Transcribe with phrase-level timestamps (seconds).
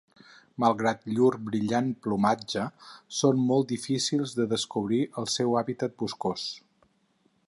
[0.61, 2.63] Malgrat llur brillant plomatge,
[3.19, 6.49] són molt difícils de descobrir al seu hàbitat boscós.